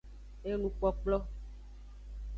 [0.49, 1.17] Enukplokplo.